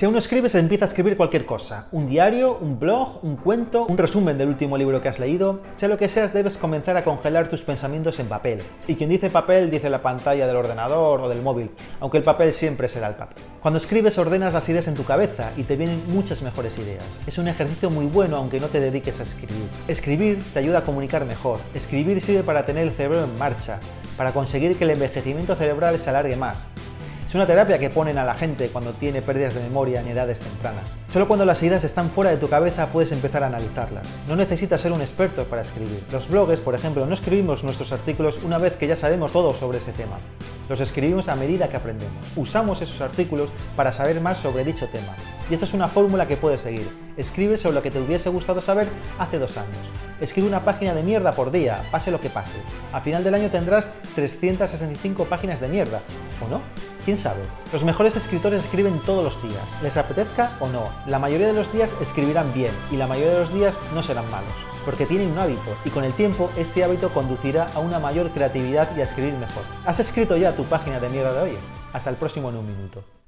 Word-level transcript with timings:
Si 0.00 0.06
aún 0.06 0.14
no 0.14 0.18
escribes, 0.18 0.54
empieza 0.54 0.86
a 0.86 0.88
escribir 0.88 1.14
cualquier 1.14 1.44
cosa. 1.44 1.88
Un 1.92 2.08
diario, 2.08 2.56
un 2.58 2.80
blog, 2.80 3.22
un 3.22 3.36
cuento, 3.36 3.84
un 3.84 3.98
resumen 3.98 4.38
del 4.38 4.48
último 4.48 4.78
libro 4.78 5.02
que 5.02 5.10
has 5.10 5.18
leído. 5.18 5.60
Sea 5.76 5.90
lo 5.90 5.98
que 5.98 6.08
seas, 6.08 6.32
debes 6.32 6.56
comenzar 6.56 6.96
a 6.96 7.04
congelar 7.04 7.48
tus 7.48 7.60
pensamientos 7.60 8.18
en 8.18 8.26
papel. 8.26 8.62
Y 8.88 8.94
quien 8.94 9.10
dice 9.10 9.28
papel 9.28 9.70
dice 9.70 9.90
la 9.90 10.00
pantalla 10.00 10.46
del 10.46 10.56
ordenador 10.56 11.20
o 11.20 11.28
del 11.28 11.42
móvil, 11.42 11.70
aunque 12.00 12.16
el 12.16 12.24
papel 12.24 12.54
siempre 12.54 12.88
será 12.88 13.08
el 13.08 13.14
papel. 13.16 13.44
Cuando 13.60 13.76
escribes 13.76 14.16
ordenas 14.16 14.54
las 14.54 14.66
ideas 14.70 14.88
en 14.88 14.94
tu 14.94 15.04
cabeza 15.04 15.52
y 15.58 15.64
te 15.64 15.76
vienen 15.76 16.02
muchas 16.08 16.40
mejores 16.40 16.78
ideas. 16.78 17.04
Es 17.26 17.36
un 17.36 17.48
ejercicio 17.48 17.90
muy 17.90 18.06
bueno 18.06 18.38
aunque 18.38 18.58
no 18.58 18.68
te 18.68 18.80
dediques 18.80 19.20
a 19.20 19.24
escribir. 19.24 19.68
Escribir 19.86 20.42
te 20.54 20.60
ayuda 20.60 20.78
a 20.78 20.84
comunicar 20.84 21.26
mejor. 21.26 21.58
Escribir 21.74 22.22
sirve 22.22 22.42
para 22.42 22.64
tener 22.64 22.86
el 22.86 22.94
cerebro 22.94 23.22
en 23.22 23.38
marcha, 23.38 23.80
para 24.16 24.32
conseguir 24.32 24.78
que 24.78 24.84
el 24.84 24.90
envejecimiento 24.92 25.54
cerebral 25.56 25.98
se 25.98 26.08
alargue 26.08 26.36
más 26.36 26.64
es 27.30 27.34
una 27.36 27.46
terapia 27.46 27.78
que 27.78 27.90
ponen 27.90 28.18
a 28.18 28.24
la 28.24 28.34
gente 28.34 28.70
cuando 28.70 28.92
tiene 28.92 29.22
pérdidas 29.22 29.54
de 29.54 29.60
memoria 29.60 30.00
en 30.00 30.08
edades 30.08 30.40
tempranas. 30.40 30.96
Solo 31.12 31.28
cuando 31.28 31.44
las 31.44 31.62
ideas 31.62 31.84
están 31.84 32.10
fuera 32.10 32.32
de 32.32 32.38
tu 32.38 32.48
cabeza 32.48 32.88
puedes 32.88 33.12
empezar 33.12 33.44
a 33.44 33.46
analizarlas. 33.46 34.04
No 34.26 34.34
necesitas 34.34 34.80
ser 34.80 34.90
un 34.90 35.00
experto 35.00 35.44
para 35.44 35.62
escribir. 35.62 36.02
Los 36.10 36.28
bloggers, 36.28 36.60
por 36.60 36.74
ejemplo, 36.74 37.06
no 37.06 37.14
escribimos 37.14 37.62
nuestros 37.62 37.92
artículos 37.92 38.40
una 38.42 38.58
vez 38.58 38.72
que 38.72 38.88
ya 38.88 38.96
sabemos 38.96 39.30
todo 39.30 39.54
sobre 39.54 39.78
ese 39.78 39.92
tema. 39.92 40.16
Los 40.68 40.80
escribimos 40.80 41.28
a 41.28 41.36
medida 41.36 41.68
que 41.68 41.76
aprendemos. 41.76 42.16
Usamos 42.34 42.82
esos 42.82 43.00
artículos 43.00 43.50
para 43.76 43.92
saber 43.92 44.20
más 44.20 44.38
sobre 44.38 44.64
dicho 44.64 44.88
tema. 44.88 45.14
Y 45.48 45.54
esta 45.54 45.66
es 45.66 45.72
una 45.72 45.86
fórmula 45.86 46.26
que 46.26 46.36
puedes 46.36 46.62
seguir. 46.62 46.88
Escribe 47.16 47.56
sobre 47.56 47.76
lo 47.76 47.82
que 47.82 47.92
te 47.92 48.00
hubiese 48.00 48.28
gustado 48.30 48.60
saber 48.60 48.88
hace 49.20 49.38
dos 49.38 49.56
años. 49.56 49.78
Escribe 50.20 50.48
una 50.48 50.64
página 50.64 50.94
de 50.94 51.02
mierda 51.02 51.30
por 51.30 51.50
día, 51.50 51.82
pase 51.90 52.10
lo 52.10 52.20
que 52.20 52.28
pase. 52.28 52.56
A 52.92 53.00
final 53.00 53.24
del 53.24 53.34
año 53.34 53.50
tendrás 53.50 53.88
365 54.14 55.24
páginas 55.24 55.60
de 55.60 55.68
mierda, 55.68 56.00
¿o 56.44 56.48
no? 56.48 56.60
¿Quién 57.10 57.18
sabe? 57.18 57.42
Los 57.72 57.82
mejores 57.82 58.14
escritores 58.14 58.62
escriben 58.62 59.02
todos 59.02 59.24
los 59.24 59.42
días, 59.42 59.82
les 59.82 59.96
apetezca 59.96 60.52
o 60.60 60.68
no. 60.68 60.92
La 61.06 61.18
mayoría 61.18 61.48
de 61.48 61.54
los 61.54 61.72
días 61.72 61.92
escribirán 62.00 62.54
bien 62.54 62.70
y 62.88 62.96
la 62.96 63.08
mayoría 63.08 63.32
de 63.32 63.40
los 63.40 63.52
días 63.52 63.74
no 63.92 64.00
serán 64.00 64.30
malos, 64.30 64.52
porque 64.84 65.06
tienen 65.06 65.32
un 65.32 65.38
hábito 65.40 65.76
y 65.84 65.90
con 65.90 66.04
el 66.04 66.12
tiempo 66.12 66.52
este 66.56 66.84
hábito 66.84 67.12
conducirá 67.12 67.66
a 67.74 67.80
una 67.80 67.98
mayor 67.98 68.30
creatividad 68.30 68.96
y 68.96 69.00
a 69.00 69.02
escribir 69.02 69.34
mejor. 69.34 69.64
¿Has 69.84 69.98
escrito 69.98 70.36
ya 70.36 70.54
tu 70.54 70.62
página 70.62 71.00
de 71.00 71.08
mierda 71.08 71.32
de 71.32 71.50
hoy? 71.50 71.58
Hasta 71.92 72.10
el 72.10 72.16
próximo 72.16 72.50
en 72.50 72.58
un 72.58 72.66
minuto. 72.66 73.02